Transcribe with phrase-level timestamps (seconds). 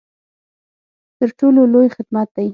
[1.17, 2.47] تر ټولو لوی خدمت دی.